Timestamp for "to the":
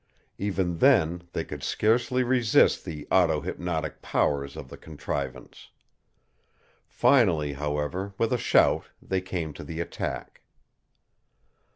9.53-9.79